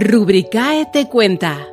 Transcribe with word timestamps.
Rubricae 0.00 0.86
te 0.92 1.08
cuenta. 1.08 1.66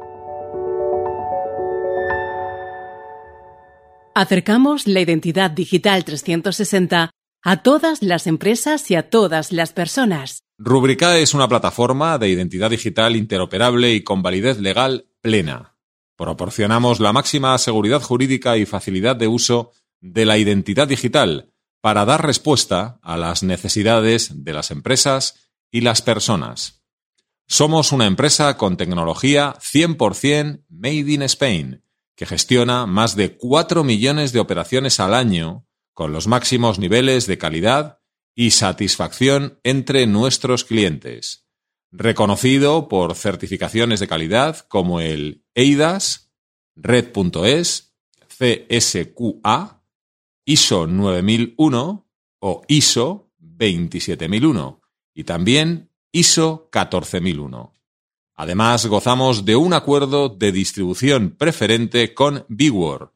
Acercamos 4.16 4.88
la 4.88 5.02
identidad 5.02 5.52
digital 5.52 6.05
360 6.05 7.12
a 7.44 7.62
todas 7.62 8.02
las 8.02 8.26
empresas 8.26 8.89
y 8.89 8.96
a 8.96 9.10
todas 9.10 9.52
las 9.52 9.73
personas. 9.73 10.44
Rubricae 10.58 11.21
es 11.21 11.33
una 11.33 11.47
plataforma 11.47 12.17
de 12.17 12.29
identidad 12.29 12.69
digital 12.69 13.15
interoperable 13.15 13.93
y 13.93 14.03
con 14.03 14.23
validez 14.23 14.59
legal 14.59 15.07
plena. 15.21 15.75
Proporcionamos 16.16 17.02
la 17.02 17.12
máxima 17.12 17.57
seguridad 17.57 18.02
jurídica 18.02 18.57
y 18.57 18.66
facilidad 18.66 19.17
de 19.17 19.27
uso 19.27 19.73
de 19.99 20.25
la 20.25 20.38
identidad 20.38 20.88
digital 20.88 21.52
para 21.86 22.04
dar 22.04 22.26
respuesta 22.26 22.98
a 23.04 23.16
las 23.16 23.44
necesidades 23.44 24.44
de 24.44 24.54
las 24.54 24.72
empresas 24.72 25.52
y 25.70 25.81
las 25.81 26.02
personas. 26.02 26.84
Somos 27.46 27.92
una 27.92 28.08
empresa 28.08 28.58
con 28.58 28.76
tecnología 28.76 29.54
100% 29.59 30.66
Made 30.68 31.14
in 31.14 31.22
Spain, 31.22 31.84
que 32.16 32.26
gestiona 32.26 32.88
más 32.88 33.16
de 33.16 33.38
4 33.38 33.84
millones 33.84 34.34
de 34.34 34.40
operaciones 34.40 35.00
al 35.00 35.14
año 35.14 35.68
con 35.94 36.12
los 36.12 36.26
máximos 36.26 36.80
niveles 36.80 37.28
de 37.28 37.38
calidad 37.38 38.00
y 38.34 38.50
satisfacción 38.50 39.59
entre 39.62 40.08
nuestros 40.08 40.64
clientes. 40.64 41.45
Reconocido 41.92 42.88
por 42.88 43.14
certificaciones 43.14 44.00
de 44.00 44.08
calidad 44.08 44.58
como 44.70 45.02
el 45.02 45.45
EIDAS, 45.54 46.31
Red.es, 46.76 47.95
CSQA, 48.40 49.84
ISO 50.45 50.88
9001 50.88 52.08
o 52.40 52.62
ISO 52.67 53.31
27001 53.40 54.81
y 55.13 55.23
también 55.23 55.90
ISO 56.12 56.70
14001. 56.72 57.76
Además, 58.36 58.86
gozamos 58.86 59.45
de 59.45 59.55
un 59.55 59.73
acuerdo 59.73 60.30
de 60.30 60.52
distribución 60.52 61.31
preferente 61.31 62.14
con 62.14 62.45
Bigword, 62.50 63.09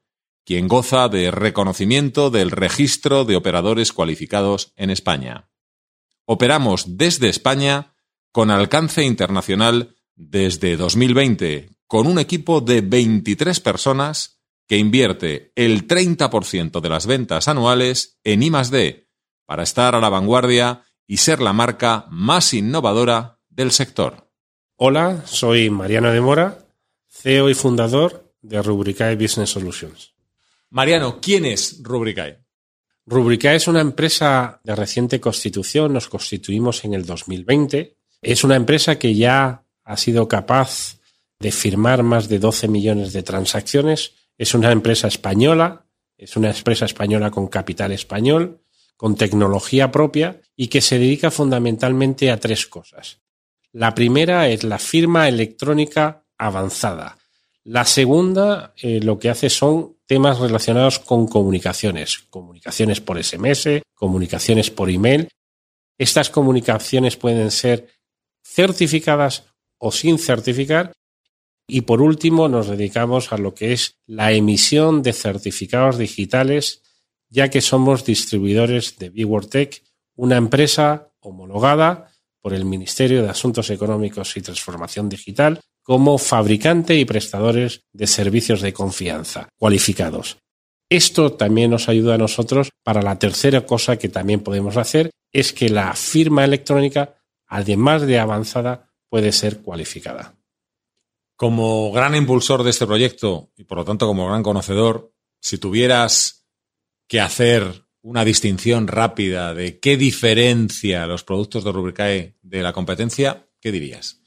quien 0.45 0.67
goza 0.67 1.09
de 1.09 1.29
reconocimiento 1.29 2.31
del 2.31 2.51
registro 2.51 3.25
de 3.25 3.35
operadores 3.35 3.93
cualificados 3.93 4.73
en 4.77 4.89
España. 4.89 5.49
Operamos 6.25 6.97
desde 6.97 7.29
España 7.29 7.93
con 8.31 8.49
alcance 8.49 9.03
internacional 9.03 9.95
desde 10.15 10.77
2020, 10.77 11.69
con 11.85 12.07
un 12.07 12.17
equipo 12.17 12.61
de 12.61 12.81
23 12.81 13.59
personas 13.59 14.38
que 14.69 14.77
invierte 14.77 15.51
el 15.55 15.87
30% 15.87 16.79
de 16.79 16.89
las 16.89 17.07
ventas 17.07 17.47
anuales 17.47 18.19
en 18.23 18.43
I+D 18.43 19.07
para 19.47 19.63
estar 19.63 19.95
a 19.95 19.99
la 19.99 20.09
vanguardia 20.09 20.85
y 21.07 21.17
ser 21.17 21.41
la 21.41 21.53
marca 21.53 22.05
más 22.11 22.53
innovadora 22.53 23.39
del 23.49 23.71
sector. 23.71 24.29
Hola, 24.75 25.23
soy 25.25 25.71
Mariano 25.71 26.11
de 26.11 26.21
Mora, 26.21 26.67
CEO 27.09 27.49
y 27.49 27.55
fundador 27.55 28.31
de 28.43 28.61
Rubricae 28.61 29.15
Business 29.15 29.49
Solutions. 29.49 30.13
Mariano, 30.69 31.19
¿quién 31.19 31.45
es 31.45 31.81
Rubricae? 31.81 32.37
Rubricae 33.07 33.55
es 33.55 33.67
una 33.67 33.81
empresa 33.81 34.61
de 34.63 34.75
reciente 34.75 35.19
constitución, 35.19 35.93
nos 35.93 36.07
constituimos 36.07 36.85
en 36.85 36.93
el 36.93 37.07
2020. 37.07 37.97
Es 38.21 38.43
una 38.43 38.55
empresa 38.55 38.99
que 38.99 39.15
ya 39.15 39.65
ha 39.83 39.97
sido 39.97 40.27
capaz 40.27 40.99
de 41.39 41.51
firmar 41.51 42.03
más 42.03 42.29
de 42.29 42.37
12 42.37 42.67
millones 42.67 43.13
de 43.13 43.23
transacciones. 43.23 44.18
Es 44.39 44.55
una 44.55 44.71
empresa 44.71 45.09
española, 45.09 45.85
es 46.17 46.37
una 46.37 46.49
empresa 46.49 46.85
española 46.85 47.29
con 47.29 47.47
capital 47.47 47.91
español, 47.91 48.61
con 48.95 49.15
tecnología 49.15 49.91
propia 49.91 50.41
y 50.55 50.69
que 50.69 50.81
se 50.81 50.97
dedica 50.97 51.29
fundamentalmente 51.29 52.31
a 52.31 52.39
tres 52.39 52.65
cosas. 52.65 53.19
La 53.73 53.93
primera 53.93 54.47
es 54.47 54.63
la 54.63 54.79
firma 54.79 55.27
electrónica 55.27 56.25
avanzada. 56.37 57.17
La 57.65 57.83
segunda 57.85 58.73
eh, 58.77 59.01
lo 59.01 59.19
que 59.19 59.29
hace 59.29 59.49
son 59.49 59.97
temas 60.05 60.39
relacionados 60.39 60.99
con 60.99 61.27
comunicaciones, 61.27 62.19
comunicaciones 62.29 63.01
por 63.01 63.21
SMS, 63.21 63.81
comunicaciones 63.93 64.71
por 64.71 64.89
email. 64.89 65.27
Estas 65.97 66.29
comunicaciones 66.29 67.17
pueden 67.17 67.51
ser 67.51 67.89
certificadas 68.41 69.43
o 69.77 69.91
sin 69.91 70.17
certificar. 70.17 70.93
Y 71.69 71.81
por 71.81 72.01
último, 72.01 72.49
nos 72.49 72.67
dedicamos 72.67 73.31
a 73.31 73.37
lo 73.37 73.53
que 73.53 73.73
es 73.73 73.95
la 74.05 74.31
emisión 74.31 75.03
de 75.03 75.13
certificados 75.13 75.97
digitales 75.97 76.81
ya 77.29 77.49
que 77.49 77.61
somos 77.61 78.05
distribuidores 78.05 78.97
de 78.97 79.11
Tech, 79.49 79.83
una 80.15 80.37
empresa 80.37 81.11
homologada 81.19 82.11
por 82.41 82.53
el 82.53 82.65
Ministerio 82.65 83.21
de 83.21 83.29
Asuntos 83.29 83.69
Económicos 83.69 84.35
y 84.37 84.41
Transformación 84.41 85.09
Digital 85.09 85.59
como 85.83 86.17
fabricante 86.17 86.95
y 86.95 87.05
prestadores 87.05 87.81
de 87.93 88.07
servicios 88.07 88.61
de 88.61 88.73
confianza 88.73 89.49
cualificados. 89.57 90.37
Esto 90.89 91.33
también 91.33 91.71
nos 91.71 91.87
ayuda 91.87 92.15
a 92.15 92.19
nosotros 92.19 92.69
para 92.83 93.01
la 93.01 93.19
tercera 93.19 93.65
cosa 93.65 93.97
que 93.97 94.09
también 94.09 94.39
podemos 94.41 94.77
hacer, 94.77 95.11
es 95.31 95.53
que 95.53 95.69
la 95.69 95.93
firma 95.93 96.43
electrónica, 96.43 97.15
además 97.45 98.01
de 98.03 98.19
avanzada, 98.19 98.89
puede 99.09 99.31
ser 99.31 99.59
cualificada. 99.59 100.38
Como 101.39 101.93
gran 101.93 102.15
impulsor 102.15 102.63
de 102.63 102.71
este 102.71 102.85
proyecto 102.85 103.53
y 103.55 103.63
por 103.63 103.77
lo 103.77 103.85
tanto 103.85 104.05
como 104.05 104.27
gran 104.27 104.43
conocedor, 104.43 105.13
si 105.39 105.57
tuvieras 105.57 106.45
que 107.07 107.21
hacer 107.21 107.85
una 108.01 108.25
distinción 108.25 108.89
rápida 108.89 109.53
de 109.53 109.79
qué 109.79 109.95
diferencia 109.95 111.07
los 111.07 111.23
productos 111.23 111.63
de 111.63 111.71
Rubricae 111.71 112.35
de 112.41 112.61
la 112.61 112.73
competencia, 112.73 113.47
¿qué 113.61 113.71
dirías? 113.71 114.19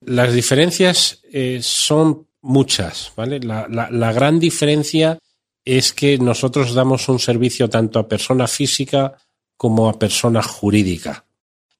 Las 0.00 0.32
diferencias 0.34 1.20
eh, 1.32 1.58
son 1.62 2.28
muchas, 2.42 3.12
¿vale? 3.16 3.40
La, 3.40 3.66
la 3.68 4.12
gran 4.12 4.38
diferencia 4.38 5.18
es 5.64 5.92
que 5.92 6.16
nosotros 6.16 6.74
damos 6.74 7.08
un 7.08 7.18
servicio 7.18 7.68
tanto 7.68 7.98
a 7.98 8.06
persona 8.06 8.46
física 8.46 9.16
como 9.56 9.88
a 9.88 9.98
persona 9.98 10.44
jurídica. 10.44 11.26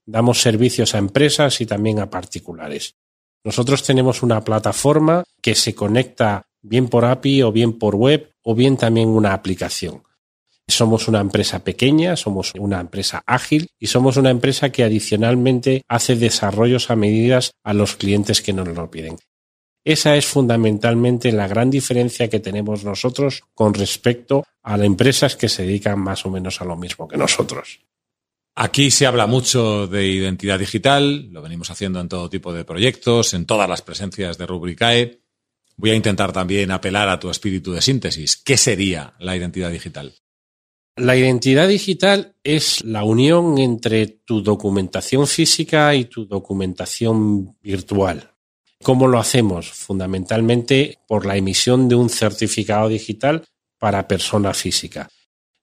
Damos 0.05 0.41
servicios 0.41 0.93
a 0.93 0.97
empresas 0.97 1.61
y 1.61 1.65
también 1.65 2.01
a 2.01 2.09
particulares. 2.09 2.97
Nosotros 3.47 3.81
tenemos 3.81 4.23
una 4.23 4.43
plataforma 4.43 5.23
que 5.41 5.55
se 5.55 5.73
conecta 5.73 6.47
bien 6.61 6.89
por 6.89 7.05
API 7.05 7.43
o 7.43 7.53
bien 7.53 7.79
por 7.79 7.95
web 7.95 8.33
o 8.43 8.53
bien 8.53 8.75
también 8.75 9.07
una 9.07 9.31
aplicación. 9.31 10.03
Somos 10.67 11.07
una 11.07 11.21
empresa 11.21 11.63
pequeña, 11.63 12.17
somos 12.17 12.51
una 12.55 12.81
empresa 12.81 13.23
ágil 13.25 13.69
y 13.79 13.87
somos 13.87 14.17
una 14.17 14.31
empresa 14.31 14.69
que 14.69 14.83
adicionalmente 14.83 15.83
hace 15.87 16.17
desarrollos 16.17 16.91
a 16.91 16.97
medidas 16.97 17.53
a 17.63 17.73
los 17.73 17.95
clientes 17.95 18.41
que 18.41 18.51
nos 18.51 18.67
lo 18.67 18.91
piden. 18.91 19.15
Esa 19.85 20.17
es 20.17 20.25
fundamentalmente 20.25 21.31
la 21.31 21.47
gran 21.47 21.69
diferencia 21.69 22.29
que 22.29 22.41
tenemos 22.41 22.83
nosotros 22.83 23.43
con 23.53 23.73
respecto 23.73 24.43
a 24.61 24.75
las 24.75 24.87
empresas 24.87 25.37
que 25.37 25.47
se 25.47 25.63
dedican 25.63 26.01
más 26.01 26.25
o 26.25 26.29
menos 26.29 26.59
a 26.59 26.65
lo 26.65 26.75
mismo 26.75 27.07
que 27.07 27.15
nosotros. 27.15 27.79
Aquí 28.59 28.89
se 28.89 29.05
habla 29.05 29.27
mucho 29.27 29.85
de 29.85 30.07
identidad 30.07 30.57
digital, 30.57 31.29
lo 31.31 31.43
venimos 31.43 31.69
haciendo 31.69 31.99
en 31.99 32.09
todo 32.09 32.27
tipo 32.27 32.51
de 32.51 32.65
proyectos, 32.65 33.35
en 33.35 33.45
todas 33.45 33.69
las 33.69 33.83
presencias 33.83 34.39
de 34.39 34.47
Rubricae. 34.47 35.21
Voy 35.75 35.91
a 35.91 35.95
intentar 35.95 36.33
también 36.33 36.71
apelar 36.71 37.07
a 37.07 37.19
tu 37.19 37.29
espíritu 37.29 37.71
de 37.71 37.83
síntesis. 37.83 38.35
¿Qué 38.35 38.57
sería 38.57 39.13
la 39.19 39.37
identidad 39.37 39.69
digital? 39.69 40.15
La 40.95 41.15
identidad 41.15 41.67
digital 41.67 42.33
es 42.43 42.83
la 42.83 43.03
unión 43.03 43.59
entre 43.59 44.07
tu 44.07 44.41
documentación 44.41 45.27
física 45.27 45.93
y 45.93 46.05
tu 46.05 46.25
documentación 46.25 47.59
virtual. 47.61 48.31
¿Cómo 48.81 49.07
lo 49.07 49.19
hacemos? 49.19 49.71
Fundamentalmente 49.71 50.97
por 51.07 51.27
la 51.27 51.37
emisión 51.37 51.87
de 51.87 51.93
un 51.93 52.09
certificado 52.09 52.89
digital 52.89 53.43
para 53.77 54.07
persona 54.07 54.51
física. 54.55 55.07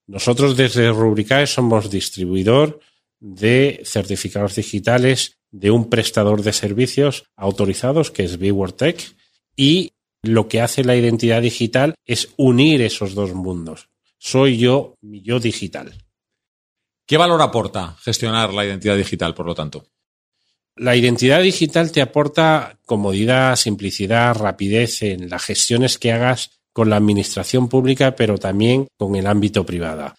Nosotros 0.06 0.56
desde 0.56 0.90
Rubricae 0.90 1.46
somos 1.46 1.90
distribuidor 1.90 2.80
de 3.20 3.80
certificados 3.84 4.54
digitales 4.54 5.38
de 5.50 5.70
un 5.70 5.88
prestador 5.88 6.42
de 6.42 6.52
servicios 6.52 7.24
autorizados 7.36 8.10
que 8.10 8.24
es 8.24 8.38
Tech 8.76 9.16
y 9.56 9.92
lo 10.22 10.48
que 10.48 10.60
hace 10.60 10.84
la 10.84 10.96
identidad 10.96 11.42
digital 11.42 11.94
es 12.04 12.30
unir 12.36 12.82
esos 12.82 13.14
dos 13.14 13.34
mundos 13.34 13.88
soy 14.24 14.56
yo, 14.56 14.96
mi 15.02 15.20
yo 15.20 15.38
digital. 15.38 15.92
¿Qué 17.06 17.18
valor 17.18 17.42
aporta 17.42 17.94
gestionar 18.00 18.54
la 18.54 18.64
identidad 18.64 18.96
digital, 18.96 19.34
por 19.34 19.44
lo 19.44 19.54
tanto? 19.54 19.84
La 20.76 20.96
identidad 20.96 21.42
digital 21.42 21.92
te 21.92 22.00
aporta 22.00 22.78
comodidad, 22.86 23.54
simplicidad, 23.56 24.34
rapidez 24.34 25.02
en 25.02 25.28
las 25.28 25.44
gestiones 25.44 25.98
que 25.98 26.12
hagas 26.12 26.62
con 26.74 26.90
la 26.90 26.96
administración 26.96 27.70
pública, 27.70 28.14
pero 28.14 28.36
también 28.36 28.88
con 28.98 29.16
el 29.16 29.26
ámbito 29.26 29.64
privado. 29.64 30.12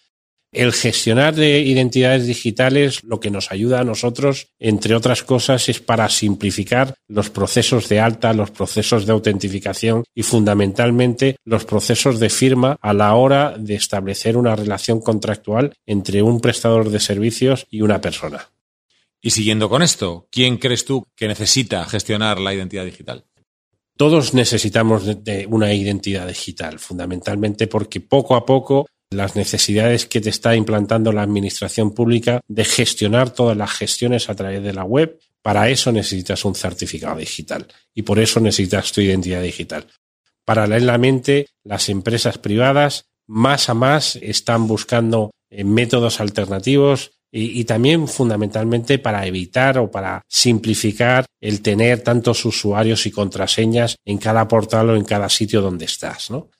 El 0.52 0.72
gestionar 0.72 1.34
de 1.34 1.60
identidades 1.60 2.26
digitales 2.26 3.04
lo 3.04 3.20
que 3.20 3.30
nos 3.30 3.52
ayuda 3.52 3.80
a 3.80 3.84
nosotros, 3.84 4.48
entre 4.58 4.94
otras 4.94 5.22
cosas, 5.22 5.68
es 5.68 5.80
para 5.80 6.08
simplificar 6.08 6.94
los 7.08 7.28
procesos 7.28 7.90
de 7.90 8.00
alta, 8.00 8.32
los 8.32 8.50
procesos 8.52 9.04
de 9.04 9.12
autentificación 9.12 10.04
y 10.14 10.22
fundamentalmente 10.22 11.36
los 11.44 11.66
procesos 11.66 12.18
de 12.20 12.30
firma 12.30 12.78
a 12.80 12.94
la 12.94 13.14
hora 13.14 13.56
de 13.58 13.74
establecer 13.74 14.38
una 14.38 14.56
relación 14.56 15.00
contractual 15.00 15.74
entre 15.84 16.22
un 16.22 16.40
prestador 16.40 16.88
de 16.88 17.00
servicios 17.00 17.66
y 17.68 17.82
una 17.82 18.00
persona. 18.00 18.48
Y 19.20 19.32
siguiendo 19.32 19.68
con 19.68 19.82
esto, 19.82 20.26
¿quién 20.30 20.56
crees 20.56 20.86
tú 20.86 21.06
que 21.16 21.28
necesita 21.28 21.84
gestionar 21.84 22.40
la 22.40 22.54
identidad 22.54 22.84
digital? 22.86 23.26
Todos 23.96 24.34
necesitamos 24.34 25.04
una 25.48 25.72
identidad 25.72 26.28
digital, 26.28 26.78
fundamentalmente 26.78 27.66
porque 27.66 28.00
poco 28.00 28.34
a 28.34 28.44
poco 28.44 28.86
las 29.10 29.36
necesidades 29.36 30.06
que 30.06 30.20
te 30.20 30.30
está 30.30 30.54
implantando 30.54 31.12
la 31.12 31.22
administración 31.22 31.92
pública 31.92 32.40
de 32.46 32.64
gestionar 32.64 33.30
todas 33.30 33.56
las 33.56 33.72
gestiones 33.72 34.28
a 34.28 34.34
través 34.34 34.62
de 34.62 34.74
la 34.74 34.84
web, 34.84 35.18
para 35.42 35.70
eso 35.70 35.92
necesitas 35.92 36.44
un 36.44 36.54
certificado 36.54 37.16
digital 37.16 37.66
y 37.94 38.02
por 38.02 38.18
eso 38.18 38.40
necesitas 38.40 38.92
tu 38.92 39.00
identidad 39.00 39.42
digital. 39.42 39.86
Paralelamente, 40.44 41.46
las 41.64 41.88
empresas 41.88 42.38
privadas 42.38 43.06
más 43.26 43.68
a 43.68 43.74
más 43.74 44.16
están 44.16 44.66
buscando 44.66 45.30
eh, 45.50 45.64
métodos 45.64 46.20
alternativos 46.20 47.12
y, 47.30 47.64
también 47.64 48.08
fundamentalmente 48.08 48.98
para 48.98 49.26
evitar 49.26 49.78
o 49.78 49.90
para 49.90 50.22
simplificar 50.28 51.26
el 51.40 51.60
tener 51.60 52.00
tantos 52.00 52.44
usuarios 52.44 53.04
y 53.06 53.10
contraseñas 53.10 53.96
en 54.04 54.18
cada 54.18 54.48
portal 54.48 54.90
o 54.90 54.96
en 54.96 55.04
cada 55.04 55.28
sitio 55.28 55.60
donde 55.60 55.84
estás, 55.84 56.30
¿no? 56.30 56.50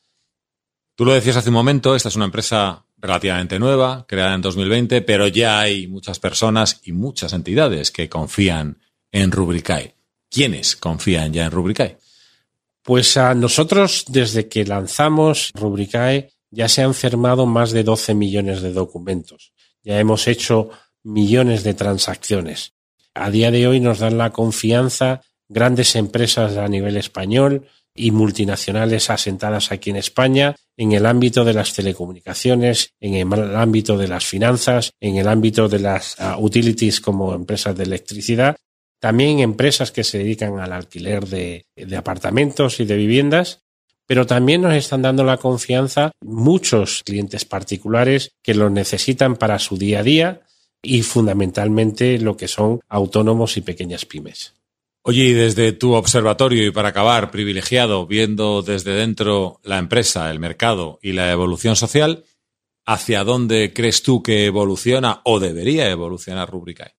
Tú 0.95 1.05
lo 1.05 1.13
decías 1.13 1.37
hace 1.37 1.51
un 1.51 1.55
momento, 1.55 1.95
esta 1.95 2.09
es 2.09 2.17
una 2.17 2.25
empresa 2.25 2.85
relativamente 2.99 3.59
nueva, 3.59 4.07
creada 4.09 4.35
en 4.35 4.41
2020, 4.41 5.03
pero 5.03 5.29
ya 5.29 5.61
hay 5.61 5.87
muchas 5.87 6.19
personas 6.19 6.81
y 6.85 6.93
muchas 6.93 7.33
entidades 7.33 7.91
que 7.91 8.09
confían 8.09 8.79
en 9.13 9.31
Rubricae. 9.31 9.95
¿Quiénes 10.31 10.77
confían 10.77 11.33
ya 11.33 11.45
en 11.45 11.51
Rubricae? 11.51 11.99
Pues 12.83 13.17
a 13.17 13.35
nosotros, 13.35 14.05
desde 14.09 14.49
que 14.49 14.65
lanzamos 14.65 15.51
Rubricae, 15.55 16.31
ya 16.51 16.69
se 16.69 16.83
han 16.83 16.95
firmado 16.95 17.45
más 17.45 17.73
de 17.73 17.83
12 17.83 18.15
millones 18.15 18.63
de 18.63 18.73
documentos. 18.73 19.53
Ya 19.87 20.01
hemos 20.01 20.27
hecho 20.27 20.71
millones 21.05 21.63
de 21.63 21.73
transacciones. 21.73 22.73
A 23.15 23.31
día 23.31 23.53
de 23.53 23.69
hoy 23.69 23.79
nos 23.79 24.01
dan 24.01 24.19
la 24.19 24.33
confianza 24.33 25.23
grandes 25.49 25.95
empresas 25.95 26.57
a 26.57 26.67
nivel 26.67 26.97
español 26.97 27.69
y 27.95 28.11
multinacionales 28.11 29.11
asentadas 29.11 29.71
aquí 29.71 29.91
en 29.91 29.97
España 29.97 30.57
en 30.77 30.91
el 30.91 31.07
ámbito 31.07 31.45
de 31.45 31.55
las 31.55 31.73
telecomunicaciones, 31.73 32.95
en 32.99 33.15
el 33.15 33.57
ámbito 33.57 33.97
de 33.97 34.09
las 34.09 34.27
finanzas, 34.27 34.91
en 34.99 35.19
el 35.19 35.29
ámbito 35.29 35.69
de 35.69 35.79
las 35.79 36.17
ah, 36.19 36.37
utilities 36.37 37.01
como 37.01 37.33
empresas 37.33 37.77
de 37.77 37.85
electricidad, 37.85 38.57
también 39.01 39.39
empresas 39.39 39.93
que 39.93 40.03
se 40.03 40.19
dedican 40.19 40.59
al 40.59 40.73
alquiler 40.73 41.29
de 41.29 41.65
apartamentos 41.97 42.81
y 42.81 42.87
de 42.87 42.97
viviendas 42.97 43.66
pero 44.07 44.27
también 44.27 44.63
nos 44.63 44.75
están 44.75 45.03
dando 45.03 45.25
la 45.25 45.37
confianza 45.37 46.13
muchos 46.21 47.03
clientes 47.05 47.45
particulares 47.45 48.33
que 48.43 48.55
lo 48.55 48.71
necesitan 48.71 49.37
para 49.37 49.59
su 49.59 49.77
día 49.77 50.01
a 50.01 50.03
día 50.03 50.41
y 50.83 51.03
fundamentalmente 51.03 52.19
lo 52.19 52.37
que 52.37 52.49
son 52.49 52.81
autónomos 52.89 53.57
y 53.57 53.63
pequeñas 53.63 54.07
pymes. 54.07 54.55
Oye, 55.03 55.25
y 55.25 55.33
desde 55.33 55.73
tu 55.73 55.93
observatorio 55.93 56.67
y 56.67 56.73
para 56.73 56.89
acabar 56.89 57.31
privilegiado, 57.31 58.07
viendo 58.07 58.63
desde 58.63 58.93
dentro 58.93 59.61
la 59.63 59.79
empresa, 59.79 60.31
el 60.31 60.41
mercado 60.41 60.99
y 61.01 61.13
la 61.13 61.31
evolución 61.31 61.77
social, 61.77 62.25
¿hacia 62.85 63.23
dónde 63.23 63.73
crees 63.73 64.03
tú 64.03 64.23
que 64.23 64.47
evoluciona 64.47 65.21
o 65.25 65.39
debería 65.39 65.89
evolucionar 65.91 66.51
Rubricae? 66.51 66.97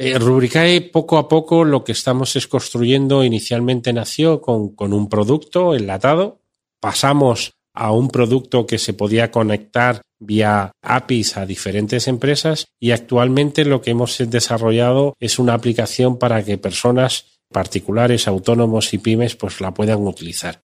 Eh, 0.00 0.16
Rubricae 0.16 0.80
poco 0.80 1.18
a 1.18 1.28
poco 1.28 1.64
lo 1.64 1.82
que 1.82 1.90
estamos 1.90 2.36
es 2.36 2.46
construyendo, 2.46 3.24
inicialmente 3.24 3.92
nació 3.92 4.40
con, 4.40 4.74
con 4.76 4.92
un 4.92 5.08
producto 5.08 5.74
enlatado, 5.74 6.40
pasamos 6.80 7.54
a 7.74 7.90
un 7.90 8.08
producto 8.08 8.64
que 8.64 8.78
se 8.78 8.92
podía 8.92 9.32
conectar 9.32 10.02
vía 10.20 10.70
APIs 10.82 11.36
a 11.36 11.46
diferentes 11.46 12.06
empresas 12.06 12.66
y 12.80 12.92
actualmente 12.92 13.64
lo 13.64 13.80
que 13.82 13.90
hemos 13.90 14.18
desarrollado 14.18 15.14
es 15.18 15.40
una 15.40 15.54
aplicación 15.54 16.18
para 16.18 16.44
que 16.44 16.58
personas 16.58 17.40
particulares, 17.52 18.28
autónomos 18.28 18.94
y 18.94 18.98
pymes 18.98 19.34
pues 19.34 19.60
la 19.60 19.74
puedan 19.74 20.06
utilizar. 20.06 20.62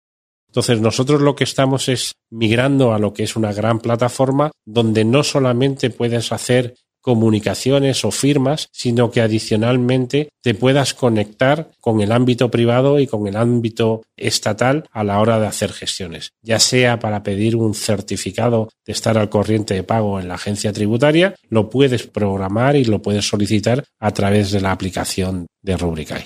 Entonces 0.47 0.81
nosotros 0.81 1.21
lo 1.21 1.35
que 1.35 1.43
estamos 1.43 1.87
es 1.89 2.13
migrando 2.31 2.93
a 2.93 2.99
lo 2.99 3.13
que 3.13 3.23
es 3.23 3.35
una 3.35 3.53
gran 3.53 3.79
plataforma 3.79 4.51
donde 4.65 5.05
no 5.05 5.23
solamente 5.23 5.91
puedes 5.91 6.31
hacer 6.31 6.75
comunicaciones 7.09 8.05
o 8.05 8.11
firmas, 8.11 8.69
sino 8.71 9.09
que 9.09 9.21
adicionalmente 9.21 10.29
te 10.43 10.53
puedas 10.53 10.93
conectar 10.93 11.71
con 11.81 12.01
el 12.01 12.11
ámbito 12.11 12.51
privado 12.51 12.99
y 12.99 13.07
con 13.07 13.25
el 13.25 13.35
ámbito 13.35 14.03
estatal 14.15 14.87
a 14.91 15.03
la 15.03 15.19
hora 15.19 15.39
de 15.39 15.47
hacer 15.47 15.73
gestiones, 15.73 16.33
ya 16.43 16.59
sea 16.59 16.99
para 16.99 17.23
pedir 17.23 17.55
un 17.55 17.73
certificado 17.73 18.69
de 18.85 18.93
estar 18.93 19.17
al 19.17 19.27
corriente 19.27 19.73
de 19.73 19.81
pago 19.81 20.19
en 20.19 20.27
la 20.27 20.35
agencia 20.35 20.71
tributaria, 20.71 21.33
lo 21.49 21.71
puedes 21.71 22.05
programar 22.05 22.75
y 22.75 22.85
lo 22.85 23.01
puedes 23.01 23.27
solicitar 23.27 23.83
a 23.99 24.11
través 24.11 24.51
de 24.51 24.61
la 24.61 24.71
aplicación 24.71 25.47
de 25.63 25.77
Rubricai. 25.77 26.25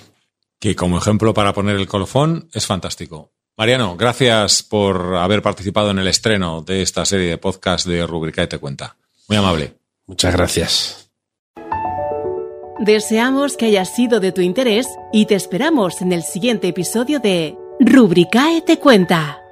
Que 0.59 0.75
como 0.75 0.97
ejemplo 0.97 1.33
para 1.33 1.53
poner 1.53 1.77
el 1.77 1.88
colofón 1.88 2.50
es 2.51 2.65
fantástico. 2.65 3.31
Mariano, 3.56 3.95
gracias 3.95 4.63
por 4.63 5.15
haber 5.15 5.41
participado 5.41 5.91
en 5.91 6.00
el 6.00 6.07
estreno 6.07 6.62
de 6.62 6.81
esta 6.81 7.06
serie 7.06 7.29
de 7.29 7.38
podcast 7.38 7.88
de 7.88 8.06
Rubricai 8.06 8.50
Te 8.50 8.57
Cuenta. 8.57 8.97
Muy 9.29 9.38
amable. 9.38 9.82
Muchas 10.07 10.33
gracias. 10.33 11.11
Deseamos 12.79 13.55
que 13.55 13.67
haya 13.67 13.85
sido 13.85 14.19
de 14.19 14.31
tu 14.31 14.41
interés 14.41 14.88
y 15.11 15.25
te 15.25 15.35
esperamos 15.35 16.01
en 16.01 16.11
el 16.11 16.23
siguiente 16.23 16.67
episodio 16.67 17.19
de 17.19 17.55
Rubricae 17.79 18.61
te 18.61 18.77
cuenta. 18.79 19.43